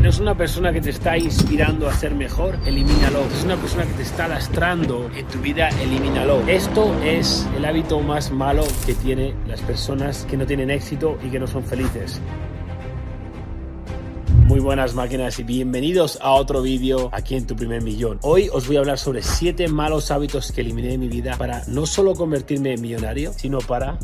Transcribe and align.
Si 0.00 0.04
no 0.04 0.08
es 0.08 0.18
una 0.18 0.34
persona 0.34 0.72
que 0.72 0.80
te 0.80 0.88
está 0.88 1.18
inspirando 1.18 1.86
a 1.86 1.92
ser 1.92 2.14
mejor, 2.14 2.58
elimínalo. 2.64 3.22
Si 3.28 3.36
es 3.36 3.44
una 3.44 3.56
persona 3.56 3.84
que 3.84 3.92
te 3.92 4.02
está 4.02 4.28
lastrando 4.28 5.10
en 5.14 5.26
tu 5.26 5.40
vida, 5.40 5.68
elimínalo. 5.68 6.40
Esto 6.48 6.98
es 7.04 7.46
el 7.54 7.66
hábito 7.66 8.00
más 8.00 8.30
malo 8.30 8.64
que 8.86 8.94
tienen 8.94 9.34
las 9.46 9.60
personas 9.60 10.24
que 10.24 10.38
no 10.38 10.46
tienen 10.46 10.70
éxito 10.70 11.18
y 11.22 11.28
que 11.28 11.38
no 11.38 11.46
son 11.46 11.64
felices. 11.64 12.18
Muy 14.46 14.60
buenas 14.60 14.94
máquinas 14.94 15.38
y 15.38 15.42
bienvenidos 15.42 16.18
a 16.22 16.30
otro 16.30 16.62
vídeo 16.62 17.10
aquí 17.12 17.34
en 17.34 17.46
tu 17.46 17.54
primer 17.54 17.82
millón. 17.82 18.18
Hoy 18.22 18.48
os 18.50 18.66
voy 18.68 18.76
a 18.76 18.78
hablar 18.78 18.96
sobre 18.96 19.20
7 19.20 19.68
malos 19.68 20.10
hábitos 20.10 20.50
que 20.50 20.62
eliminé 20.62 20.88
de 20.88 20.98
mi 20.98 21.08
vida 21.08 21.36
para 21.36 21.62
no 21.66 21.84
solo 21.84 22.14
convertirme 22.14 22.72
en 22.72 22.80
millonario, 22.80 23.34
sino 23.34 23.58
para 23.58 23.98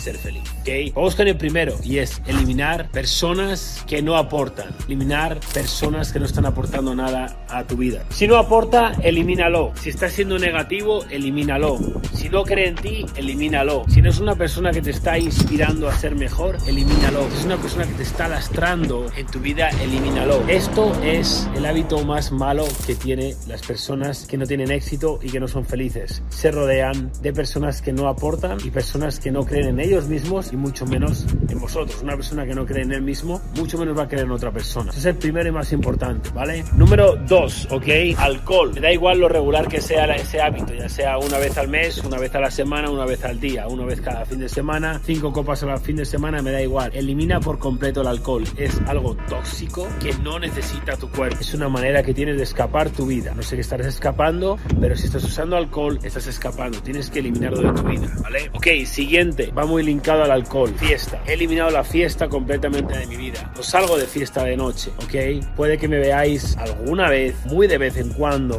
ser 0.00 0.16
feliz. 0.16 0.42
¿ok? 0.60 0.94
Vamos 0.94 1.14
con 1.14 1.28
el 1.28 1.36
primero 1.36 1.76
y 1.82 1.98
es 1.98 2.20
eliminar 2.26 2.90
personas 2.90 3.84
que 3.86 4.02
no 4.02 4.16
aportan. 4.16 4.74
Eliminar 4.86 5.40
personas 5.52 6.12
que 6.12 6.18
no 6.18 6.26
están 6.26 6.46
aportando 6.46 6.94
nada 6.94 7.44
a 7.48 7.64
tu 7.64 7.76
vida. 7.76 8.04
Si 8.10 8.26
no 8.26 8.36
aporta, 8.36 8.92
elimínalo. 9.02 9.72
Si 9.80 9.90
está 9.90 10.08
siendo 10.08 10.38
negativo, 10.38 11.04
elimínalo. 11.10 11.78
Si 12.14 12.28
no 12.28 12.44
cree 12.44 12.68
en 12.68 12.74
ti, 12.76 13.06
elimínalo. 13.16 13.84
Si 13.88 14.02
no 14.02 14.10
es 14.10 14.18
una 14.18 14.34
persona 14.34 14.70
que 14.70 14.82
te 14.82 14.90
está 14.90 15.18
inspirando 15.18 15.88
a 15.88 15.96
ser 15.96 16.14
mejor, 16.14 16.56
elimínalo. 16.66 17.28
Si 17.30 17.38
es 17.38 17.44
una 17.44 17.56
persona 17.56 17.86
que 17.86 17.94
te 17.94 18.02
está 18.02 18.28
lastrando 18.28 19.06
en 19.16 19.26
tu 19.26 19.40
vida, 19.40 19.70
elimínalo. 19.82 20.42
Esto 20.48 20.92
es 21.02 21.48
el 21.54 21.66
hábito 21.66 22.04
más 22.04 22.32
malo 22.32 22.64
que 22.86 22.94
tiene 22.94 23.34
las 23.46 23.62
personas 23.62 24.26
que 24.26 24.36
no 24.36 24.46
tienen 24.46 24.70
éxito 24.70 25.18
y 25.22 25.30
que 25.30 25.40
no 25.40 25.48
son 25.48 25.64
felices. 25.64 26.22
Se 26.28 26.50
rodean 26.50 27.10
de 27.22 27.32
personas 27.32 27.82
que 27.82 27.92
no 27.92 28.08
aportan 28.08 28.58
y 28.64 28.70
personas 28.70 29.20
que 29.20 29.30
no 29.30 29.44
creen 29.44 29.68
en 29.68 29.80
ellos 29.80 29.89
ellos 29.90 30.08
mismos 30.08 30.52
y 30.52 30.56
mucho 30.56 30.86
menos 30.86 31.26
en 31.48 31.58
vosotros. 31.58 32.00
Una 32.02 32.14
persona 32.14 32.46
que 32.46 32.54
no 32.54 32.64
cree 32.64 32.84
en 32.84 32.92
él 32.92 33.02
mismo, 33.02 33.40
mucho 33.56 33.78
menos 33.78 33.96
va 33.96 34.04
a 34.04 34.08
creer 34.08 34.24
en 34.24 34.30
otra 34.30 34.50
persona. 34.50 34.90
Ese 34.90 35.00
es 35.00 35.06
el 35.06 35.16
primero 35.16 35.48
y 35.48 35.52
más 35.52 35.72
importante, 35.72 36.30
¿vale? 36.30 36.64
Número 36.76 37.16
dos, 37.16 37.66
¿ok? 37.70 37.88
Alcohol. 38.16 38.72
Me 38.74 38.80
da 38.80 38.92
igual 38.92 39.20
lo 39.20 39.28
regular 39.28 39.68
que 39.68 39.80
sea 39.80 40.06
ese 40.14 40.40
hábito, 40.40 40.72
ya 40.74 40.88
sea 40.88 41.18
una 41.18 41.38
vez 41.38 41.56
al 41.58 41.68
mes, 41.68 41.98
una 42.04 42.18
vez 42.18 42.34
a 42.34 42.40
la 42.40 42.50
semana, 42.50 42.90
una 42.90 43.04
vez 43.04 43.24
al 43.24 43.40
día, 43.40 43.66
una 43.68 43.84
vez 43.84 44.00
cada 44.00 44.24
fin 44.24 44.38
de 44.38 44.48
semana, 44.48 45.00
cinco 45.04 45.32
copas 45.32 45.62
al 45.62 45.78
fin 45.80 45.96
de 45.96 46.04
semana, 46.04 46.42
me 46.42 46.52
da 46.52 46.62
igual. 46.62 46.90
Elimina 46.94 47.40
por 47.40 47.58
completo 47.58 48.00
el 48.00 48.06
alcohol. 48.06 48.44
Es 48.56 48.80
algo 48.86 49.16
tóxico 49.28 49.88
que 50.00 50.14
no 50.22 50.38
necesita 50.38 50.96
tu 50.96 51.08
cuerpo. 51.10 51.38
Es 51.40 51.54
una 51.54 51.68
manera 51.68 52.02
que 52.02 52.14
tienes 52.14 52.36
de 52.36 52.44
escapar 52.44 52.90
tu 52.90 53.06
vida. 53.06 53.34
No 53.34 53.42
sé 53.42 53.56
qué 53.56 53.62
estarás 53.62 53.86
escapando, 53.86 54.58
pero 54.80 54.96
si 54.96 55.06
estás 55.06 55.24
usando 55.24 55.56
alcohol, 55.56 55.98
estás 56.02 56.26
escapando. 56.26 56.80
Tienes 56.80 57.10
que 57.10 57.18
eliminarlo 57.18 57.72
de 57.72 57.80
tu 57.80 57.86
vida, 57.88 58.08
¿vale? 58.22 58.50
Ok, 58.54 58.86
siguiente. 58.86 59.50
Vamos 59.54 59.79
linkado 59.82 60.24
al 60.24 60.30
alcohol. 60.30 60.74
Fiesta. 60.76 61.22
He 61.26 61.34
eliminado 61.34 61.70
la 61.70 61.84
fiesta 61.84 62.28
completamente 62.28 62.96
de 62.96 63.06
mi 63.06 63.16
vida. 63.16 63.52
No 63.56 63.62
salgo 63.62 63.96
de 63.96 64.06
fiesta 64.06 64.44
de 64.44 64.56
noche, 64.56 64.90
¿ok? 64.98 65.44
Puede 65.56 65.78
que 65.78 65.88
me 65.88 65.98
veáis 65.98 66.56
alguna 66.56 67.08
vez, 67.08 67.34
muy 67.46 67.66
de 67.66 67.78
vez 67.78 67.96
en 67.96 68.12
cuando, 68.12 68.58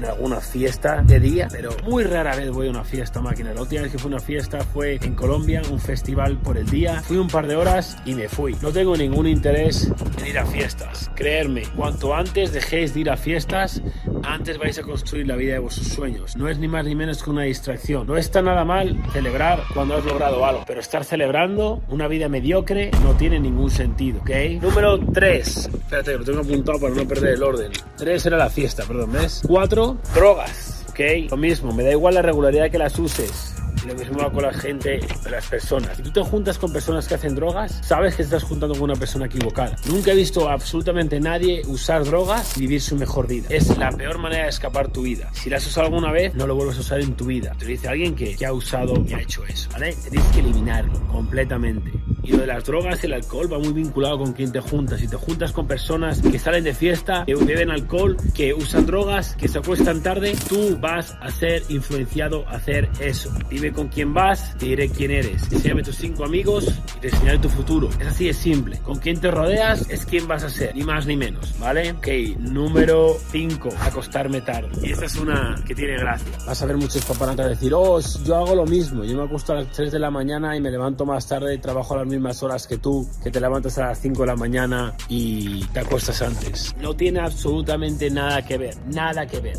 en 0.00 0.06
alguna 0.06 0.40
fiesta 0.40 1.02
de 1.02 1.20
día, 1.20 1.48
pero 1.50 1.76
muy 1.84 2.04
rara 2.04 2.34
vez 2.34 2.50
voy 2.50 2.68
a 2.68 2.70
una 2.70 2.84
fiesta 2.84 3.20
máquina. 3.20 3.52
La 3.52 3.60
última 3.60 3.82
vez 3.82 3.92
que 3.92 3.98
fue 3.98 4.10
una 4.10 4.20
fiesta 4.20 4.60
fue 4.60 4.98
en 5.02 5.14
Colombia, 5.14 5.60
un 5.70 5.78
festival 5.78 6.38
por 6.38 6.56
el 6.56 6.66
día. 6.70 7.02
Fui 7.02 7.18
un 7.18 7.28
par 7.28 7.46
de 7.46 7.56
horas 7.56 7.98
y 8.06 8.14
me 8.14 8.28
fui. 8.28 8.56
No 8.62 8.70
tengo 8.72 8.96
ningún 8.96 9.26
interés 9.26 9.92
en 10.18 10.26
ir 10.26 10.38
a 10.38 10.46
fiestas. 10.46 11.10
Creerme, 11.14 11.62
cuanto 11.76 12.14
antes 12.14 12.52
dejéis 12.52 12.94
de 12.94 13.00
ir 13.00 13.10
a 13.10 13.16
fiestas, 13.16 13.82
antes 14.24 14.58
vais 14.58 14.78
a 14.78 14.82
construir 14.82 15.26
la 15.26 15.36
vida 15.36 15.54
de 15.54 15.58
vuestros 15.58 15.88
sueños. 15.88 16.36
No 16.36 16.48
es 16.48 16.58
ni 16.58 16.68
más 16.68 16.84
ni 16.84 16.94
menos 16.94 17.22
que 17.22 17.30
una 17.30 17.42
distracción. 17.42 18.06
No 18.06 18.16
está 18.16 18.42
nada 18.42 18.64
mal 18.64 18.96
celebrar 19.12 19.62
cuando 19.74 19.96
has 19.96 20.04
logrado 20.04 20.44
algo, 20.44 20.64
pero 20.66 20.80
estar 20.80 21.04
celebrando 21.04 21.82
una 21.88 22.08
vida 22.08 22.28
mediocre 22.28 22.90
no 23.02 23.14
tiene 23.14 23.40
ningún 23.40 23.70
sentido, 23.70 24.20
¿ok? 24.20 24.30
Número 24.60 24.98
3. 24.98 25.70
Espérate, 25.72 26.18
lo 26.18 26.24
tengo 26.24 26.40
apuntado 26.40 26.80
para 26.80 26.94
no 26.94 27.06
perder 27.06 27.34
el 27.34 27.42
orden. 27.42 27.72
3 27.96 28.26
era 28.26 28.36
la 28.36 28.50
fiesta, 28.50 28.84
perdón, 28.86 29.12
¿ves? 29.12 29.42
4. 29.46 29.98
Drogas, 30.14 30.86
¿ok? 30.90 31.00
Lo 31.30 31.36
mismo, 31.36 31.72
me 31.72 31.82
da 31.82 31.92
igual 31.92 32.14
la 32.14 32.22
regularidad 32.22 32.70
que 32.70 32.78
las 32.78 32.98
uses 32.98 33.59
lo 33.86 33.94
mismo 33.94 34.18
va 34.18 34.30
con 34.30 34.42
la 34.42 34.52
gente, 34.52 35.00
las 35.30 35.46
personas. 35.46 35.96
Si 35.96 36.02
tú 36.02 36.10
te 36.10 36.22
juntas 36.22 36.58
con 36.58 36.72
personas 36.72 37.06
que 37.08 37.14
hacen 37.14 37.34
drogas, 37.34 37.80
sabes 37.84 38.16
que 38.16 38.22
estás 38.22 38.42
juntando 38.42 38.74
con 38.74 38.84
una 38.84 38.96
persona 38.96 39.26
equivocada. 39.26 39.76
Nunca 39.86 40.12
he 40.12 40.14
visto 40.14 40.48
absolutamente 40.48 41.20
nadie 41.20 41.62
usar 41.66 42.04
drogas 42.04 42.56
y 42.56 42.62
vivir 42.62 42.80
su 42.80 42.96
mejor 42.96 43.26
vida. 43.26 43.48
Es 43.50 43.76
la 43.78 43.90
peor 43.90 44.18
manera 44.18 44.44
de 44.44 44.50
escapar 44.50 44.88
tu 44.88 45.02
vida. 45.02 45.30
Si 45.32 45.50
la 45.50 45.56
has 45.56 45.66
usado 45.66 45.86
alguna 45.86 46.12
vez, 46.12 46.34
no 46.34 46.46
lo 46.46 46.54
vuelves 46.54 46.76
a 46.78 46.80
usar 46.80 47.00
en 47.00 47.14
tu 47.14 47.26
vida. 47.26 47.52
Te 47.58 47.66
dice 47.66 47.88
alguien 47.88 48.14
que, 48.14 48.36
que 48.36 48.46
ha 48.46 48.52
usado 48.52 49.04
y 49.06 49.14
ha 49.14 49.20
hecho 49.20 49.44
eso, 49.46 49.70
¿vale? 49.70 49.94
Tienes 50.08 50.26
que 50.28 50.40
eliminarlo 50.40 51.06
completamente. 51.08 51.92
Y 52.22 52.32
lo 52.32 52.38
de 52.38 52.46
las 52.46 52.64
drogas 52.64 53.02
y 53.02 53.06
el 53.06 53.14
alcohol 53.14 53.52
va 53.52 53.58
muy 53.58 53.72
vinculado 53.72 54.18
con 54.18 54.32
quién 54.32 54.52
te 54.52 54.60
juntas. 54.60 55.00
Si 55.00 55.08
te 55.08 55.16
juntas 55.16 55.52
con 55.52 55.66
personas 55.66 56.20
que 56.20 56.38
salen 56.38 56.64
de 56.64 56.74
fiesta, 56.74 57.24
que 57.26 57.34
beben 57.34 57.70
alcohol, 57.70 58.16
que 58.34 58.54
usan 58.54 58.86
drogas, 58.86 59.36
que 59.36 59.48
se 59.48 59.58
acuestan 59.58 60.02
tarde, 60.02 60.36
tú 60.48 60.78
vas 60.80 61.16
a 61.20 61.30
ser 61.30 61.62
influenciado 61.68 62.46
a 62.48 62.52
hacer 62.52 62.88
eso. 63.00 63.30
Vive 63.48 63.72
con 63.72 63.88
quién 63.88 64.14
vas, 64.14 64.56
te 64.58 64.66
diré 64.66 64.88
quién 64.88 65.10
eres. 65.10 65.50
Enséñame 65.50 65.82
tus 65.82 65.96
cinco 65.96 66.24
amigos 66.24 66.66
y 66.96 67.00
te 67.00 67.08
enseñaré 67.08 67.38
tu 67.38 67.48
futuro. 67.48 67.88
Es 67.98 68.06
así 68.06 68.26
de 68.26 68.34
simple. 68.34 68.78
Con 68.78 68.98
quién 68.98 69.20
te 69.20 69.30
rodeas 69.30 69.88
es 69.90 70.06
quién 70.06 70.28
vas 70.28 70.44
a 70.44 70.50
ser, 70.50 70.74
ni 70.74 70.82
más 70.82 71.06
ni 71.06 71.16
menos, 71.16 71.58
¿vale? 71.58 71.92
Ok, 71.92 72.08
número 72.38 73.16
5, 73.30 73.68
acostarme 73.80 74.40
tarde. 74.40 74.70
Y 74.82 74.92
esta 74.92 75.06
es 75.06 75.16
una 75.16 75.54
que 75.66 75.74
tiene 75.74 75.96
gracia. 75.98 76.26
Vas 76.46 76.62
a 76.62 76.66
ver 76.66 76.76
muchos 76.76 77.04
papanatas 77.04 77.48
decir, 77.50 77.72
oh, 77.74 78.00
yo 78.24 78.36
hago 78.36 78.54
lo 78.54 78.66
mismo. 78.66 79.04
Yo 79.04 79.16
me 79.16 79.24
acuesto 79.24 79.52
a 79.52 79.56
las 79.56 79.68
3 79.72 79.92
de 79.92 79.98
la 79.98 80.10
mañana 80.10 80.56
y 80.56 80.60
me 80.60 80.70
levanto 80.70 81.04
más 81.06 81.26
tarde 81.26 81.54
y 81.54 81.58
trabajo 81.58 81.94
a 81.94 81.98
las 81.98 82.06
mismas 82.10 82.42
horas 82.42 82.66
que 82.66 82.76
tú, 82.76 83.08
que 83.22 83.30
te 83.30 83.40
levantas 83.40 83.78
a 83.78 83.86
las 83.86 84.00
5 84.00 84.20
de 84.20 84.26
la 84.26 84.36
mañana 84.36 84.94
y 85.08 85.64
te 85.66 85.80
acuestas 85.80 86.20
antes. 86.20 86.74
No 86.80 86.94
tiene 86.94 87.20
absolutamente 87.20 88.10
nada 88.10 88.42
que 88.44 88.58
ver, 88.58 88.76
nada 88.86 89.26
que 89.26 89.40
ver 89.40 89.56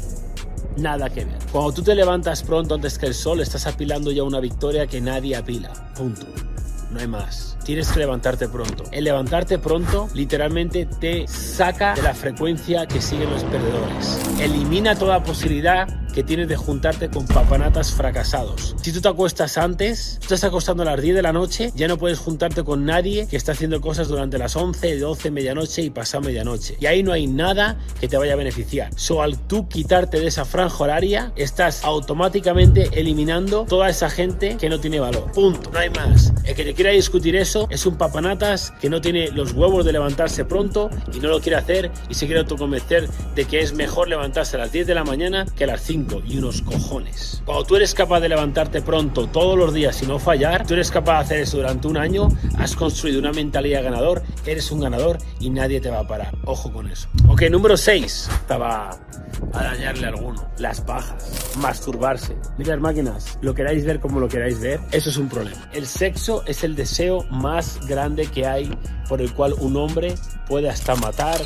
nada 0.77 1.09
que 1.09 1.25
ver. 1.25 1.37
Cuando 1.51 1.73
tú 1.73 1.83
te 1.83 1.95
levantas 1.95 2.43
pronto 2.43 2.75
antes 2.75 2.97
que 2.97 3.07
el 3.07 3.13
sol, 3.13 3.41
estás 3.41 3.67
apilando 3.67 4.11
ya 4.11 4.23
una 4.23 4.39
victoria 4.39 4.87
que 4.87 5.01
nadie 5.01 5.35
apila. 5.35 5.73
Punto. 5.95 6.25
No 6.91 6.99
hay 6.99 7.07
más. 7.07 7.57
Tienes 7.71 7.89
que 7.89 7.99
levantarte 7.99 8.49
pronto. 8.49 8.83
El 8.91 9.05
levantarte 9.05 9.57
pronto 9.57 10.09
literalmente 10.13 10.85
te 10.85 11.25
saca 11.29 11.93
de 11.93 12.01
la 12.01 12.13
frecuencia 12.13 12.85
que 12.85 12.99
siguen 12.99 13.29
los 13.29 13.45
perdedores. 13.45 14.19
Elimina 14.41 14.93
toda 14.97 15.23
posibilidad 15.23 15.87
que 16.11 16.23
tienes 16.23 16.47
de 16.47 16.55
juntarte 16.55 17.09
con 17.09 17.25
papanatas 17.25 17.93
fracasados. 17.93 18.75
Si 18.81 18.91
tú 18.91 19.01
te 19.01 19.07
acuestas 19.07 19.57
antes, 19.57 20.19
estás 20.21 20.43
acostando 20.43 20.83
a 20.83 20.85
las 20.85 21.01
10 21.01 21.15
de 21.15 21.21
la 21.21 21.31
noche, 21.31 21.71
ya 21.75 21.87
no 21.87 21.97
puedes 21.97 22.19
juntarte 22.19 22.63
con 22.63 22.85
nadie 22.85 23.27
que 23.27 23.37
está 23.37 23.53
haciendo 23.53 23.81
cosas 23.81 24.07
durante 24.07 24.37
las 24.37 24.55
11, 24.55 24.99
12, 24.99 25.31
medianoche 25.31 25.81
y 25.81 25.89
pasado 25.89 26.23
medianoche. 26.23 26.75
Y 26.79 26.85
ahí 26.85 27.03
no 27.03 27.13
hay 27.13 27.27
nada 27.27 27.79
que 27.99 28.07
te 28.07 28.17
vaya 28.17 28.33
a 28.33 28.35
beneficiar. 28.35 28.89
So, 28.95 29.21
al 29.21 29.37
tú 29.37 29.67
quitarte 29.67 30.19
de 30.19 30.27
esa 30.27 30.45
franja 30.45 30.83
horaria, 30.83 31.31
estás 31.35 31.83
automáticamente 31.83 32.89
eliminando 32.93 33.65
toda 33.65 33.89
esa 33.89 34.09
gente 34.09 34.57
que 34.57 34.69
no 34.69 34.79
tiene 34.79 34.99
valor. 34.99 35.31
Punto. 35.31 35.71
No 35.71 35.79
hay 35.79 35.89
más. 35.91 36.33
El 36.43 36.55
que 36.55 36.65
te 36.65 36.73
quiera 36.73 36.91
discutir 36.91 37.35
eso 37.35 37.60
es 37.69 37.85
un 37.85 37.97
papanatas 37.97 38.73
que 38.81 38.89
no 38.89 39.01
tiene 39.01 39.29
los 39.31 39.53
huevos 39.53 39.85
de 39.85 39.91
levantarse 39.91 40.45
pronto 40.45 40.89
y 41.13 41.19
no 41.19 41.29
lo 41.29 41.39
quiere 41.39 41.57
hacer 41.57 41.91
y 42.09 42.13
se 42.13 42.25
quiere 42.25 42.41
autoconvencer 42.41 43.09
de 43.35 43.45
que 43.45 43.61
es 43.61 43.73
mejor 43.73 44.07
levantarse 44.07 44.55
a 44.55 44.59
las 44.59 44.71
10 44.71 44.87
de 44.87 44.95
la 44.95 45.03
mañana 45.03 45.45
que 45.55 45.65
a 45.65 45.67
las 45.67 45.81
5 45.81 46.21
y 46.25 46.37
unos 46.37 46.61
cojones. 46.61 47.41
Cuando 47.45 47.63
tú 47.65 47.75
eres 47.75 47.93
capaz 47.93 48.19
de 48.19 48.29
levantarte 48.29 48.81
pronto 48.81 49.27
todos 49.27 49.57
los 49.57 49.73
días 49.73 50.01
y 50.01 50.05
no 50.05 50.19
fallar, 50.19 50.65
tú 50.65 50.73
eres 50.73 50.91
capaz 50.91 51.19
de 51.19 51.23
hacer 51.23 51.39
eso 51.41 51.57
durante 51.57 51.87
un 51.87 51.97
año, 51.97 52.29
has 52.57 52.75
construido 52.75 53.19
una 53.19 53.31
mentalidad 53.31 53.83
ganador, 53.83 54.23
eres 54.45 54.71
un 54.71 54.81
ganador 54.81 55.17
y 55.39 55.49
nadie 55.49 55.81
te 55.81 55.89
va 55.89 55.99
a 55.99 56.07
parar. 56.07 56.35
Ojo 56.45 56.71
con 56.71 56.89
eso. 56.89 57.07
Ok, 57.27 57.43
número 57.49 57.77
6. 57.77 58.29
Estaba 58.33 58.97
a 59.53 59.63
dañarle 59.63 60.05
a 60.05 60.09
alguno. 60.09 60.49
Las 60.57 60.81
pajas, 60.81 61.55
masturbarse. 61.57 62.35
Mirad 62.57 62.79
máquinas, 62.79 63.37
lo 63.41 63.53
queráis 63.53 63.85
ver 63.85 63.99
como 63.99 64.19
lo 64.19 64.27
queráis 64.27 64.59
ver, 64.59 64.79
eso 64.91 65.09
es 65.09 65.17
un 65.17 65.29
problema. 65.29 65.69
El 65.73 65.87
sexo 65.87 66.43
es 66.45 66.63
el 66.63 66.75
deseo 66.75 67.23
más 67.41 67.85
grande 67.87 68.27
que 68.27 68.45
hay 68.45 68.71
por 69.09 69.21
el 69.21 69.33
cual 69.33 69.53
un 69.59 69.75
hombre 69.75 70.15
puede 70.47 70.69
hasta 70.69 70.95
matar, 70.95 71.41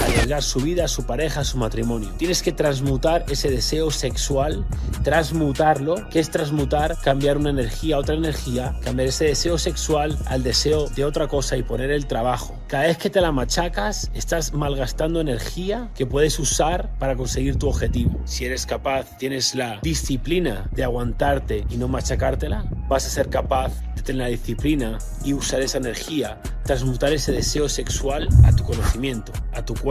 arriesgar 0.00 0.42
su 0.42 0.60
vida, 0.60 0.88
su 0.88 1.04
pareja, 1.04 1.44
su 1.44 1.58
matrimonio. 1.58 2.10
Tienes 2.16 2.42
que 2.42 2.52
transmutar 2.52 3.24
ese 3.28 3.50
deseo 3.50 3.90
sexual, 3.90 4.66
transmutarlo. 5.02 6.08
¿Qué 6.10 6.20
es 6.20 6.30
transmutar? 6.30 6.96
Cambiar 7.02 7.36
una 7.36 7.50
energía 7.50 7.96
a 7.96 7.98
otra 7.98 8.14
energía, 8.14 8.76
cambiar 8.82 9.08
ese 9.08 9.26
deseo 9.26 9.58
sexual 9.58 10.18
al 10.26 10.42
deseo 10.42 10.88
de 10.88 11.04
otra 11.04 11.28
cosa 11.28 11.56
y 11.56 11.62
poner 11.62 11.90
el 11.90 12.06
trabajo. 12.06 12.58
Cada 12.66 12.84
vez 12.84 12.98
que 12.98 13.10
te 13.10 13.20
la 13.20 13.32
machacas, 13.32 14.10
estás 14.14 14.52
malgastando 14.52 15.20
energía 15.20 15.90
que 15.94 16.06
puedes 16.06 16.38
usar 16.38 16.90
para 16.98 17.16
conseguir 17.16 17.56
tu 17.56 17.68
objetivo. 17.68 18.20
Si 18.24 18.44
eres 18.44 18.66
capaz, 18.66 19.18
tienes 19.18 19.54
la 19.54 19.80
disciplina 19.82 20.68
de 20.72 20.84
aguantarte 20.84 21.64
y 21.68 21.76
no 21.76 21.88
machacártela, 21.88 22.64
vas 22.88 23.06
a 23.06 23.10
ser 23.10 23.28
capaz 23.28 23.72
de 23.96 24.02
tener 24.02 24.22
la 24.22 24.28
disciplina 24.28 24.98
y 25.24 25.32
usar 25.34 25.60
esa 25.60 25.78
energía, 25.78 26.40
transmutar 26.64 27.12
ese 27.12 27.32
deseo 27.32 27.68
sexual 27.68 28.28
a 28.44 28.54
tu 28.54 28.64
conocimiento, 28.64 29.32
a 29.52 29.64
tu 29.64 29.74
cuerpo, 29.74 29.89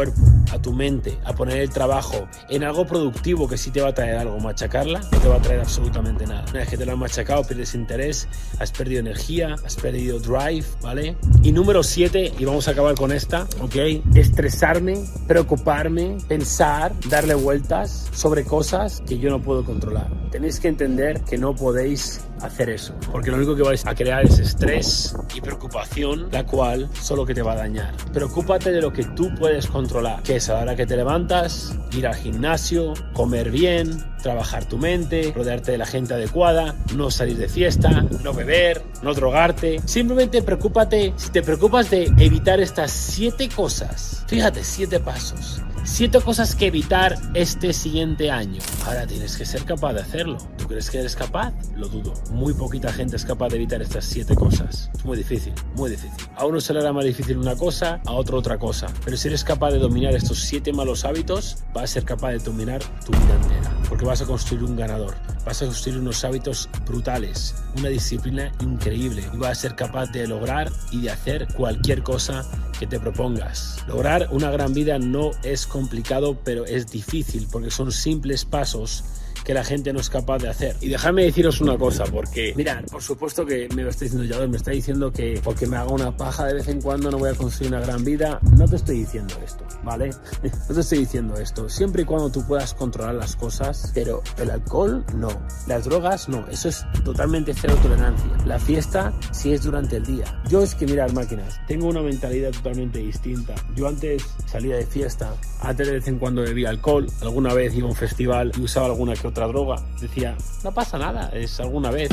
a 0.51 0.61
tu 0.61 0.73
mente, 0.73 1.17
a 1.25 1.33
poner 1.33 1.57
el 1.57 1.69
trabajo 1.69 2.27
en 2.49 2.63
algo 2.63 2.85
productivo 2.85 3.47
que 3.47 3.57
sí 3.57 3.71
te 3.71 3.81
va 3.81 3.89
a 3.89 3.93
traer 3.93 4.17
algo. 4.17 4.39
Machacarla 4.39 4.99
no 5.11 5.19
te 5.19 5.27
va 5.27 5.35
a 5.35 5.41
traer 5.41 5.59
absolutamente 5.59 6.25
nada. 6.25 6.45
Una 6.49 6.59
vez 6.59 6.69
que 6.69 6.77
te 6.77 6.85
lo 6.85 6.93
han 6.93 6.99
machacado, 6.99 7.43
pierdes 7.43 7.75
interés, 7.75 8.27
has 8.59 8.71
perdido 8.71 8.99
energía, 8.99 9.55
has 9.65 9.75
perdido 9.75 10.19
drive, 10.19 10.65
¿vale? 10.81 11.17
Y 11.43 11.51
número 11.51 11.83
7, 11.83 12.33
y 12.37 12.45
vamos 12.45 12.67
a 12.67 12.71
acabar 12.71 12.95
con 12.95 13.11
esta, 13.11 13.47
¿ok? 13.61 13.75
Estresarme, 14.15 15.03
preocuparme, 15.27 16.17
pensar, 16.27 16.93
darle 17.09 17.35
vueltas 17.35 18.09
sobre 18.11 18.43
cosas 18.43 19.01
que 19.07 19.19
yo 19.19 19.29
no 19.29 19.41
puedo 19.41 19.63
controlar. 19.63 20.09
Tenéis 20.31 20.59
que 20.59 20.67
entender 20.67 21.21
que 21.21 21.37
no 21.37 21.55
podéis 21.55 22.21
hacer 22.41 22.69
eso, 22.69 22.93
porque 23.11 23.31
lo 23.31 23.37
único 23.37 23.55
que 23.55 23.63
vais 23.63 23.85
a 23.85 23.95
crear 23.95 24.25
es 24.25 24.39
estrés 24.39 25.15
y 25.35 25.41
preocupación, 25.41 26.29
la 26.31 26.45
cual 26.45 26.89
solo 27.01 27.25
que 27.25 27.33
te 27.33 27.41
va 27.41 27.53
a 27.53 27.57
dañar. 27.57 27.95
Preocúpate 28.13 28.71
de 28.71 28.81
lo 28.81 28.91
que 28.93 29.03
tú 29.03 29.33
puedes 29.35 29.67
controlar, 29.67 30.23
que 30.23 30.37
es 30.37 30.49
a 30.49 30.55
la 30.55 30.61
hora 30.61 30.75
que 30.75 30.85
te 30.85 30.95
levantas, 30.95 31.75
ir 31.91 32.07
al 32.07 32.15
gimnasio, 32.15 32.93
comer 33.13 33.51
bien, 33.51 34.03
trabajar 34.21 34.65
tu 34.65 34.77
mente, 34.77 35.31
rodearte 35.35 35.71
de 35.71 35.77
la 35.77 35.85
gente 35.85 36.13
adecuada, 36.13 36.75
no 36.95 37.11
salir 37.11 37.37
de 37.37 37.49
fiesta, 37.49 38.05
no 38.23 38.33
beber, 38.33 38.83
no 39.01 39.13
drogarte. 39.13 39.79
Simplemente 39.85 40.41
preocúpate, 40.41 41.13
si 41.17 41.31
te 41.31 41.41
preocupas 41.41 41.89
de 41.89 42.05
evitar 42.17 42.59
estas 42.59 42.91
siete 42.91 43.49
cosas, 43.49 44.23
fíjate, 44.27 44.63
siete 44.63 44.99
pasos. 44.99 45.61
Siete 45.91 46.21
cosas 46.21 46.55
que 46.55 46.67
evitar 46.67 47.17
este 47.33 47.73
siguiente 47.73 48.31
año. 48.31 48.61
Ahora 48.85 49.05
tienes 49.05 49.35
que 49.35 49.43
ser 49.43 49.65
capaz 49.65 49.93
de 49.93 50.01
hacerlo. 50.01 50.37
¿Tú 50.57 50.65
crees 50.65 50.89
que 50.89 50.99
eres 50.99 51.15
capaz? 51.15 51.51
Lo 51.75 51.89
dudo. 51.89 52.13
Muy 52.31 52.53
poquita 52.53 52.93
gente 52.93 53.17
es 53.17 53.25
capaz 53.25 53.49
de 53.49 53.57
evitar 53.57 53.81
estas 53.81 54.05
siete 54.05 54.33
cosas. 54.33 54.89
Es 54.95 55.03
muy 55.03 55.17
difícil, 55.17 55.51
muy 55.75 55.89
difícil. 55.89 56.29
A 56.37 56.45
uno 56.45 56.61
se 56.61 56.73
le 56.73 56.79
hará 56.79 56.93
más 56.93 57.03
difícil 57.03 57.37
una 57.37 57.55
cosa, 57.55 57.99
a 58.05 58.13
otro 58.13 58.37
otra 58.37 58.57
cosa. 58.57 58.87
Pero 59.03 59.17
si 59.17 59.27
eres 59.27 59.43
capaz 59.43 59.71
de 59.71 59.79
dominar 59.79 60.13
estos 60.13 60.39
siete 60.39 60.71
malos 60.71 61.03
hábitos, 61.03 61.57
vas 61.73 61.85
a 61.85 61.87
ser 61.87 62.05
capaz 62.05 62.31
de 62.31 62.39
dominar 62.39 62.81
tu 63.05 63.11
vida 63.11 63.35
entera. 63.41 63.75
Porque 63.89 64.05
vas 64.05 64.21
a 64.21 64.25
construir 64.25 64.63
un 64.63 64.77
ganador. 64.77 65.15
Vas 65.43 65.61
a 65.63 65.65
construir 65.65 65.99
unos 65.99 66.23
hábitos 66.23 66.69
brutales, 66.85 67.55
una 67.77 67.89
disciplina 67.89 68.53
increíble 68.61 69.23
y 69.33 69.37
vas 69.37 69.57
a 69.57 69.61
ser 69.61 69.75
capaz 69.75 70.11
de 70.11 70.27
lograr 70.27 70.71
y 70.91 71.01
de 71.01 71.09
hacer 71.09 71.47
cualquier 71.55 72.03
cosa 72.03 72.45
que 72.79 72.87
te 72.87 72.99
propongas. 72.99 73.83
Lograr 73.87 74.29
una 74.31 74.49
gran 74.49 74.73
vida 74.73 74.97
no 74.97 75.31
es 75.43 75.67
complicado, 75.67 76.37
pero 76.43 76.65
es 76.65 76.89
difícil 76.89 77.47
porque 77.51 77.69
son 77.69 77.91
simples 77.91 78.45
pasos 78.45 79.03
que 79.49 79.55
la 79.55 79.63
gente 79.63 79.91
no 79.91 79.99
es 79.99 80.11
capaz 80.11 80.37
de 80.37 80.47
hacer. 80.47 80.75
Y 80.79 80.89
dejadme 80.89 81.23
deciros 81.23 81.59
una 81.59 81.75
cosa, 81.75 82.03
porque, 82.03 82.53
mirad, 82.55 82.83
por 82.83 83.01
supuesto 83.01 83.47
que 83.47 83.67
me 83.73 83.81
lo 83.81 83.89
está 83.89 84.05
diciendo 84.05 84.27
ya, 84.27 84.45
me 84.45 84.57
está 84.57 84.69
diciendo 84.69 85.11
que 85.11 85.41
porque 85.43 85.65
me 85.65 85.75
haga 85.75 85.89
una 85.89 86.15
paja 86.15 86.45
de 86.45 86.53
vez 86.53 86.67
en 86.67 86.79
cuando 86.79 87.09
no 87.09 87.17
voy 87.17 87.31
a 87.31 87.33
construir 87.33 87.73
una 87.73 87.81
gran 87.81 88.05
vida. 88.05 88.39
No 88.55 88.67
te 88.67 88.75
estoy 88.75 88.99
diciendo 88.99 89.33
esto, 89.43 89.65
¿vale? 89.83 90.11
No 90.69 90.75
te 90.75 90.81
estoy 90.81 90.99
diciendo 90.99 91.33
esto. 91.35 91.67
Siempre 91.67 92.03
y 92.03 92.05
cuando 92.05 92.29
tú 92.31 92.45
puedas 92.45 92.75
controlar 92.75 93.15
las 93.15 93.35
cosas, 93.35 93.91
pero 93.95 94.21
el 94.37 94.51
alcohol 94.51 95.03
no. 95.15 95.29
Las 95.65 95.85
drogas 95.85 96.29
no. 96.29 96.47
Eso 96.51 96.69
es 96.69 96.85
totalmente 97.03 97.55
cero 97.59 97.75
tolerancia. 97.81 98.29
La 98.45 98.59
fiesta 98.59 99.11
sí 99.31 99.51
es 99.51 99.63
durante 99.63 99.95
el 99.95 100.05
día. 100.05 100.25
Yo 100.47 100.61
es 100.61 100.75
que, 100.75 100.85
mirad, 100.85 101.09
máquinas, 101.13 101.59
tengo 101.67 101.87
una 101.87 102.03
mentalidad 102.03 102.51
totalmente 102.51 102.99
distinta. 102.99 103.55
Yo 103.75 103.87
antes 103.87 104.23
salía 104.45 104.75
de 104.75 104.85
fiesta, 104.85 105.33
antes 105.61 105.87
de 105.87 105.93
vez 105.93 106.07
en 106.07 106.19
cuando 106.19 106.43
bebía 106.43 106.69
alcohol, 106.69 107.07
alguna 107.21 107.55
vez 107.55 107.73
iba 107.73 107.87
a 107.87 107.89
un 107.89 107.95
festival 107.95 108.51
y 108.55 108.61
usaba 108.61 108.85
alguna 108.85 109.15
que 109.15 109.27
otra 109.27 109.38
droga. 109.47 109.77
Decía, 109.99 110.35
no 110.63 110.73
pasa 110.73 110.97
nada, 110.97 111.29
es 111.33 111.59
alguna 111.59 111.91
vez, 111.91 112.09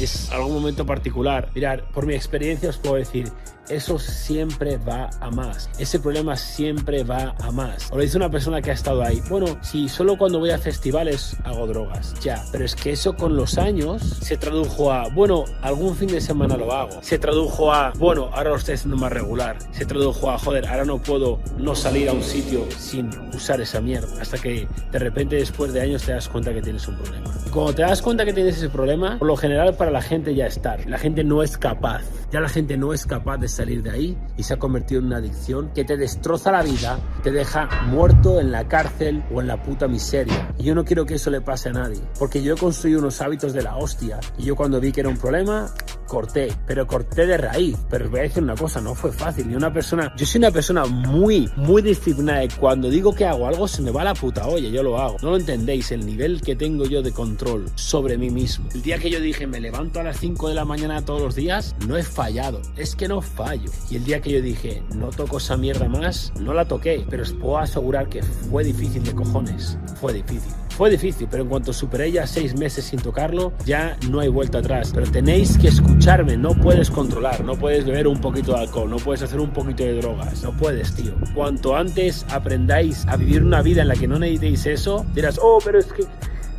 es 0.00 0.30
algún 0.30 0.54
momento 0.54 0.86
particular. 0.86 1.50
Mirar, 1.54 1.84
por 1.92 2.06
mi 2.06 2.14
experiencia 2.14 2.70
os 2.70 2.78
puedo 2.78 2.96
decir, 2.96 3.32
eso 3.68 3.98
siempre 3.98 4.76
va 4.76 5.10
a 5.20 5.30
más. 5.30 5.68
Ese 5.78 5.98
problema 5.98 6.36
siempre 6.36 7.04
va 7.04 7.34
a 7.40 7.50
más. 7.50 7.90
O 7.90 7.96
lo 7.96 8.02
dice 8.02 8.16
una 8.16 8.30
persona 8.30 8.62
que 8.62 8.70
ha 8.70 8.74
estado 8.74 9.02
ahí. 9.02 9.22
Bueno, 9.28 9.58
si 9.62 9.88
solo 9.88 10.16
cuando 10.16 10.38
voy 10.38 10.50
a 10.50 10.58
festivales 10.58 11.36
hago 11.44 11.66
drogas. 11.66 12.14
Ya, 12.22 12.44
pero 12.52 12.64
es 12.64 12.74
que 12.74 12.92
eso 12.92 13.14
con 13.16 13.36
los 13.36 13.58
años 13.58 14.02
se 14.02 14.36
tradujo 14.36 14.92
a, 14.92 15.08
bueno, 15.08 15.44
algún 15.62 15.96
fin 15.96 16.08
de 16.08 16.20
semana 16.20 16.56
lo 16.56 16.72
hago. 16.72 16.98
Se 17.02 17.18
tradujo 17.18 17.72
a, 17.72 17.92
bueno, 17.98 18.30
ahora 18.32 18.50
lo 18.50 18.56
estoy 18.56 18.74
haciendo 18.74 18.96
más 18.96 19.12
regular. 19.12 19.58
Se 19.72 19.84
tradujo 19.84 20.30
a, 20.30 20.38
joder, 20.38 20.66
ahora 20.66 20.84
no 20.84 20.98
puedo 20.98 21.40
no 21.58 21.74
salir 21.74 22.08
a 22.08 22.12
un 22.12 22.22
sitio 22.22 22.66
sin 22.78 23.10
usar 23.34 23.60
esa 23.60 23.80
mierda. 23.80 24.08
Hasta 24.20 24.38
que 24.38 24.68
de 24.92 24.98
repente 24.98 25.36
después 25.36 25.72
de 25.72 25.80
años 25.80 26.02
te 26.02 26.12
das 26.12 26.28
cuenta 26.28 26.52
que 26.52 26.62
tienes 26.62 26.86
un 26.88 26.96
problema. 26.96 27.32
Cuando 27.52 27.74
te 27.74 27.82
das 27.82 28.02
cuenta 28.02 28.24
que 28.24 28.32
tienes 28.32 28.56
ese 28.56 28.68
problema, 28.68 29.18
por 29.18 29.28
lo 29.28 29.36
general 29.36 29.74
para 29.74 29.90
la 29.90 30.02
gente 30.02 30.34
ya 30.34 30.46
está. 30.46 30.76
La 30.86 30.98
gente 30.98 31.24
no 31.24 31.42
es 31.42 31.56
capaz. 31.56 32.02
Ya 32.30 32.40
la 32.40 32.48
gente 32.48 32.76
no 32.76 32.92
es 32.92 33.06
capaz 33.06 33.38
de 33.38 33.48
salir 33.56 33.82
de 33.82 33.90
ahí 33.90 34.18
y 34.36 34.42
se 34.42 34.54
ha 34.54 34.58
convertido 34.58 35.00
en 35.00 35.06
una 35.06 35.16
adicción 35.16 35.70
que 35.74 35.84
te 35.84 35.96
destroza 35.96 36.52
la 36.52 36.62
vida, 36.62 37.00
te 37.22 37.32
deja 37.32 37.68
muerto 37.86 38.40
en 38.40 38.52
la 38.52 38.68
cárcel 38.68 39.24
o 39.32 39.40
en 39.40 39.46
la 39.46 39.62
puta 39.62 39.88
miseria. 39.88 40.54
Y 40.58 40.64
yo 40.64 40.74
no 40.74 40.84
quiero 40.84 41.06
que 41.06 41.14
eso 41.14 41.30
le 41.30 41.40
pase 41.40 41.70
a 41.70 41.72
nadie, 41.72 42.00
porque 42.18 42.42
yo 42.42 42.54
he 42.54 42.56
construido 42.56 43.00
unos 43.00 43.20
hábitos 43.20 43.52
de 43.52 43.62
la 43.62 43.76
hostia 43.76 44.20
y 44.38 44.44
yo 44.44 44.56
cuando 44.56 44.80
vi 44.80 44.92
que 44.92 45.00
era 45.00 45.08
un 45.08 45.16
problema, 45.16 45.70
corté, 46.06 46.52
pero 46.66 46.86
corté 46.86 47.26
de 47.26 47.36
raíz. 47.36 47.76
Pero 47.90 48.10
voy 48.10 48.20
a 48.20 48.22
decir 48.22 48.42
una 48.42 48.54
cosa, 48.54 48.80
no 48.80 48.94
fue 48.94 49.12
fácil. 49.12 49.48
Ni 49.48 49.54
una 49.54 49.72
persona, 49.72 50.14
yo 50.16 50.26
soy 50.26 50.38
una 50.38 50.50
persona 50.50 50.84
muy, 50.86 51.50
muy 51.56 51.82
disciplinada 51.82 52.44
y 52.44 52.48
cuando 52.48 52.88
digo 52.88 53.14
que 53.14 53.24
hago 53.24 53.46
algo 53.46 53.68
se 53.68 53.82
me 53.82 53.90
va 53.90 54.04
la 54.04 54.14
puta 54.14 54.46
olla, 54.46 54.68
yo 54.68 54.82
lo 54.82 54.98
hago. 54.98 55.16
No 55.22 55.30
lo 55.30 55.36
entendéis, 55.36 55.92
el 55.92 56.06
nivel 56.06 56.40
que 56.40 56.56
tengo 56.56 56.84
yo 56.84 57.02
de 57.02 57.12
control 57.12 57.66
sobre 57.74 58.16
mí 58.18 58.30
mismo. 58.30 58.68
El 58.74 58.82
día 58.82 58.98
que 58.98 59.10
yo 59.10 59.20
dije 59.20 59.46
me 59.46 59.60
levanto 59.60 60.00
a 60.00 60.04
las 60.04 60.18
5 60.18 60.48
de 60.48 60.54
la 60.54 60.64
mañana 60.64 61.04
todos 61.04 61.22
los 61.22 61.34
días, 61.34 61.74
no 61.86 61.96
he 61.96 62.02
fallado, 62.02 62.60
es 62.76 62.96
que 62.96 63.08
no 63.08 63.20
fallo. 63.20 63.70
Y 63.90 63.96
el 63.96 64.04
día 64.04 64.20
que 64.20 64.32
yo 64.32 64.42
dije 64.42 64.82
no 64.94 65.10
toco 65.10 65.38
esa 65.38 65.56
mierda 65.56 65.88
más, 65.88 66.32
no 66.40 66.54
la 66.54 66.66
toqué, 66.66 67.06
pero 67.08 67.22
os 67.22 67.32
puedo 67.32 67.58
asegurar 67.58 68.08
que 68.08 68.22
fue 68.22 68.64
difícil 68.64 69.02
de 69.02 69.14
cojones, 69.14 69.78
fue 70.00 70.12
difícil. 70.12 70.52
Fue 70.76 70.90
difícil, 70.90 71.26
pero 71.30 71.42
en 71.42 71.48
cuanto 71.48 71.72
superé 71.72 72.12
ya 72.12 72.26
seis 72.26 72.54
meses 72.54 72.84
sin 72.84 73.00
tocarlo, 73.00 73.54
ya 73.64 73.96
no 74.10 74.20
hay 74.20 74.28
vuelta 74.28 74.58
atrás. 74.58 74.90
Pero 74.92 75.10
tenéis 75.10 75.56
que 75.56 75.68
escucharme, 75.68 76.36
no 76.36 76.50
puedes 76.50 76.90
controlar, 76.90 77.42
no 77.42 77.56
puedes 77.56 77.86
beber 77.86 78.06
un 78.06 78.20
poquito 78.20 78.52
de 78.52 78.60
alcohol, 78.60 78.90
no 78.90 78.96
puedes 78.96 79.22
hacer 79.22 79.40
un 79.40 79.50
poquito 79.50 79.84
de 79.84 79.94
drogas, 79.94 80.42
no 80.42 80.54
puedes, 80.54 80.94
tío. 80.94 81.14
Cuanto 81.34 81.74
antes 81.74 82.26
aprendáis 82.28 83.06
a 83.06 83.16
vivir 83.16 83.42
una 83.42 83.62
vida 83.62 83.80
en 83.80 83.88
la 83.88 83.94
que 83.94 84.06
no 84.06 84.18
necesitéis 84.18 84.66
eso, 84.66 85.06
dirás, 85.14 85.40
oh, 85.42 85.60
pero 85.64 85.78
es 85.78 85.86
que 85.86 86.04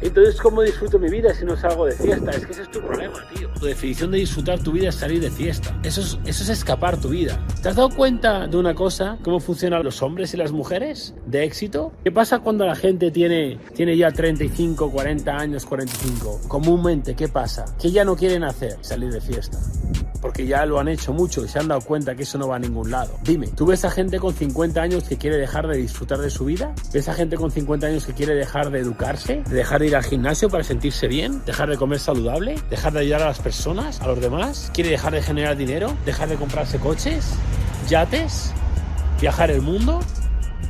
entonces, 0.02 0.40
¿cómo 0.40 0.62
disfruto 0.62 1.00
mi 1.00 1.10
vida 1.10 1.34
si 1.34 1.46
no 1.46 1.56
salgo 1.58 1.86
de 1.86 1.94
fiesta? 1.94 2.32
Es 2.32 2.46
que 2.46 2.52
ese 2.52 2.62
es 2.64 2.72
tu 2.72 2.80
problema, 2.82 3.16
tío. 3.34 3.50
Tu 3.60 3.66
definición 3.66 4.12
de 4.12 4.20
disfrutar 4.20 4.60
tu 4.60 4.72
vida 4.72 4.90
es 4.90 4.96
salir 4.96 5.22
de 5.22 5.32
fiesta. 5.32 5.76
Eso 5.84 6.02
es, 6.02 6.20
eso 6.26 6.44
es 6.44 6.50
escapar 6.50 7.00
tu 7.00 7.10
vida. 7.10 7.40
¿Te 7.62 7.70
has 7.70 7.76
dado 7.76 7.90
cuenta 7.90 8.48
de 8.48 8.58
una 8.58 8.76
cosa? 8.76 9.18
¿Cómo 9.24 9.40
funcionan 9.40 9.84
los 9.84 10.02
hombres 10.02 10.34
y 10.34 10.38
las 10.38 10.52
mujeres 10.52 11.16
de 11.26 11.44
éxito? 11.44 11.92
¿Qué 12.04 12.12
pasa 12.12 12.40
cuando 12.40 12.66
la 12.66 12.76
gente 12.76 13.12
tiene, 13.12 13.60
tiene 13.74 13.98
ya 13.98 14.12
35, 14.12 14.92
40 14.92 15.36
años, 15.36 15.66
45? 15.66 16.42
Comúnmente, 16.48 17.16
¿qué 17.16 17.28
pasa? 17.28 17.66
¿Qué 17.80 17.92
ya 17.92 18.06
no 18.06 18.16
quieren 18.16 18.44
hacer? 18.44 18.78
Salir 18.82 19.12
de 19.12 19.22
fiesta 19.22 19.58
porque 20.22 20.46
ya 20.46 20.66
lo 20.66 20.80
han 20.80 20.88
hecho 20.88 21.14
mucho 21.14 21.44
y 21.44 21.48
se 21.48 21.60
han 21.60 21.68
dado 21.68 21.82
cuenta 21.82 22.16
que 22.16 22.24
eso 22.24 22.38
no 22.38 22.48
va 22.48 22.58
a 22.58 22.60
ningún 22.60 22.92
lado. 22.92 23.18
Dime, 23.24 23.48
¿tú 23.48 23.66
ves 23.66 23.86
a 23.86 23.90
gente 23.90 24.20
con 24.20 24.34
50 24.34 24.82
años 24.82 25.04
que 25.04 25.18
quiere 25.18 25.38
dejar 25.38 25.68
de 25.68 25.78
disfrutar 25.78 26.20
de 26.20 26.30
su 26.30 26.46
vida? 26.46 26.74
¿Ves 26.94 27.08
a 27.10 27.14
gente 27.14 27.36
con 27.38 27.52
50 27.52 27.88
años 27.88 28.06
que 28.06 28.14
quiere 28.14 28.36
dejar 28.36 28.72
de 28.72 28.80
educarse? 28.80 29.44
¿De 29.48 29.56
dejar 29.56 29.80
de 29.80 29.88
ir 29.88 29.96
al 29.96 30.04
gimnasio 30.04 30.50
para 30.50 30.64
sentirse 30.64 31.08
bien? 31.08 31.44
¿Dejar 31.46 31.70
de 31.70 31.78
comer 31.78 32.00
saludable? 32.00 32.56
¿Dejar 32.70 32.94
de 32.94 33.00
ayudar 33.00 33.22
a 33.24 33.28
las 33.28 33.40
personas? 33.40 34.02
¿A 34.02 34.08
los 34.08 34.20
demás? 34.20 34.72
¿Quiere 34.74 34.90
dejar 34.90 35.14
de 35.14 35.22
generar 35.22 35.58
dinero? 35.58 35.96
¿Dejar 36.06 36.30
de 36.30 36.36
comprarse 36.36 36.80
coches? 36.80 37.34
¿Yates? 37.90 38.52
¿Viajar 39.20 39.52
el 39.52 39.62
mundo? 39.62 40.00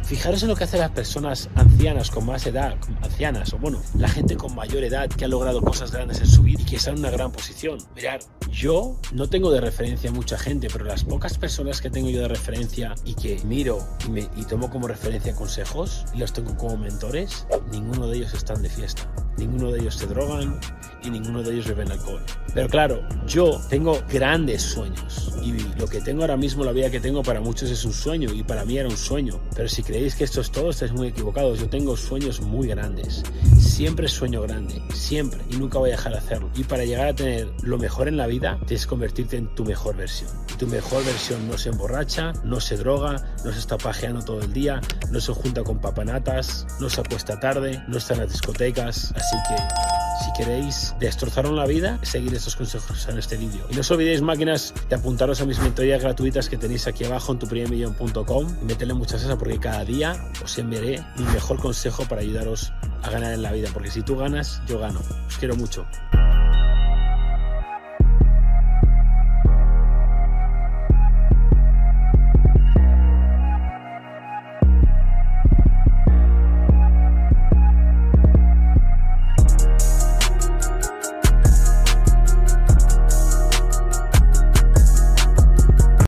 Fijaros 0.08 0.42
en 0.42 0.48
lo 0.48 0.56
que 0.56 0.64
hacen 0.64 0.80
las 0.80 0.92
personas 0.92 1.50
ancianas 1.56 2.10
con 2.12 2.26
más 2.26 2.48
edad, 2.48 2.78
ancianas, 3.02 3.52
o 3.52 3.58
bueno, 3.58 3.82
la 3.94 4.08
gente 4.08 4.38
con 4.38 4.56
mayor 4.56 4.86
edad 4.86 5.10
que 5.10 5.26
ha 5.26 5.28
logrado 5.28 5.62
cosas 5.62 5.92
grandes 5.92 6.22
en 6.22 6.28
su 6.28 6.44
vida 6.44 6.62
y 6.62 6.66
que 6.66 6.78
está 6.78 6.92
en 6.92 7.00
una 7.00 7.10
gran 7.10 7.30
posición. 7.30 7.78
Mirad, 7.94 8.22
yo 8.50 8.96
no 9.12 9.28
tengo 9.28 9.52
de 9.52 9.60
referencia 9.60 10.10
mucha 10.10 10.38
gente, 10.38 10.70
pero 10.72 10.86
las 10.86 11.04
pocas 11.04 11.38
personas 11.38 11.82
que 11.82 11.90
tengo 11.90 12.10
yo 12.10 12.22
de 12.22 12.30
referencia 12.30 12.96
y 13.04 13.16
que 13.16 13.42
miro 13.44 13.86
y, 14.08 14.20
y 14.40 14.46
tomo 14.46 14.70
como 14.70 14.88
referencia 14.88 15.36
consejos 15.36 16.06
y 16.14 16.20
los 16.20 16.32
tengo 16.32 16.56
como 16.56 16.78
mentores, 16.78 17.46
ninguno 17.70 18.08
de 18.08 18.20
ellos 18.20 18.34
están 18.34 18.62
de 18.62 18.70
fiesta. 18.70 19.12
Ninguno 19.38 19.72
de 19.72 19.80
ellos 19.80 19.96
se 19.96 20.08
drogan 20.08 20.60
y 21.04 21.10
ninguno 21.10 21.44
de 21.44 21.54
ellos 21.54 21.68
beben 21.68 21.92
alcohol. 21.92 22.22
Pero 22.54 22.70
claro, 22.70 23.02
yo 23.28 23.62
tengo 23.70 24.02
grandes 24.12 24.64
sueños 24.64 25.34
y 25.44 25.54
lo 25.80 25.88
que 25.88 26.02
tengo 26.02 26.22
ahora 26.22 26.38
mismo, 26.38 26.64
la 26.64 26.72
vida 26.72 26.90
que 26.90 27.00
tengo 27.00 27.24
para 27.24 27.40
muchos 27.40 27.70
es 27.70 27.86
un 27.86 27.94
sueño 27.94 28.34
y 28.34 28.44
para 28.44 28.66
mí 28.66 28.78
era 28.78 28.90
un 28.90 28.98
sueño. 28.98 29.40
Pero 29.56 29.70
si 29.70 29.84
creéis 29.84 30.16
que 30.16 30.24
esto 30.24 30.42
es 30.42 30.52
todo, 30.52 30.72
estáis 30.72 30.92
muy 30.92 31.08
equivocados. 31.08 31.60
Yo 31.60 31.70
tengo 31.70 31.96
sueños 31.96 32.42
muy 32.42 32.68
grandes. 32.68 33.24
Siempre 33.60 34.08
sueño 34.08 34.42
grande, 34.42 34.82
siempre 34.94 35.40
y 35.52 35.58
nunca 35.58 35.78
voy 35.78 35.90
a 35.90 35.94
dejar 35.94 36.14
de 36.14 36.18
hacerlo. 36.18 36.50
Y 36.56 36.64
para 36.64 36.84
llegar 36.84 37.08
a 37.08 37.16
tener 37.16 37.52
lo 37.62 37.78
mejor 37.78 38.08
en 38.08 38.18
la 38.18 38.28
vida, 38.28 38.60
que 38.68 38.78
convertirte 38.88 39.38
en 39.38 39.54
tu 39.54 39.66
mejor 39.66 39.96
versión. 39.96 40.30
Tu 40.58 40.66
mejor 40.66 41.04
versión 41.06 41.48
no 41.48 41.58
se 41.58 41.70
emborracha, 41.70 42.34
no 42.44 42.60
se 42.60 42.78
droga, 42.78 43.16
no 43.44 43.52
se 43.52 43.60
está 43.60 43.78
pajeando 43.78 44.24
todo 44.24 44.42
el 44.42 44.54
día, 44.54 44.82
no 45.12 45.20
se 45.20 45.34
junta 45.34 45.64
con 45.64 45.80
papanatas, 45.80 46.66
no 46.80 46.90
se 46.90 47.02
acuesta 47.02 47.40
tarde, 47.40 47.84
no 47.88 47.98
está 47.98 48.14
en 48.14 48.22
las 48.22 48.32
discotecas. 48.32 49.14
Así 49.16 49.27
que 49.48 49.56
Si 50.24 50.32
queréis 50.34 50.96
destrozaros 51.00 51.54
la 51.54 51.66
vida, 51.66 52.00
seguid 52.02 52.34
estos 52.34 52.56
consejos 52.56 53.08
en 53.08 53.20
este 53.20 53.38
vídeo. 53.38 53.66
Y 53.70 53.76
no 53.76 53.82
os 53.82 53.92
olvidéis, 53.92 54.22
máquinas, 54.22 54.74
de 54.90 54.96
apuntaros 54.96 55.42
a 55.42 55.46
mis 55.46 55.60
mentorías 55.60 56.02
gratuitas 56.02 56.50
que 56.50 56.58
tenéis 56.58 56.88
aquí 56.88 57.04
abajo 57.04 57.34
en 57.34 57.40
tuprimermillón.com 57.40 58.48
y 58.62 58.66
meterle 58.66 58.96
muchas 58.96 59.22
esas 59.22 59.38
porque 59.38 59.60
cada 59.60 59.86
día 59.86 60.16
os 60.44 60.58
enviaré 60.58 61.04
mi 61.18 61.26
mejor 61.26 61.60
consejo 61.60 62.04
para 62.06 62.22
ayudaros 62.22 62.74
a 63.04 63.10
ganar 63.12 63.34
en 63.34 63.44
la 63.44 63.52
vida. 63.52 63.70
Porque 63.74 63.92
si 63.92 64.02
tú 64.02 64.18
ganas, 64.18 64.62
yo 64.68 64.80
gano. 64.80 65.02
Os 65.28 65.38
quiero 65.38 65.56
mucho. 65.56 65.86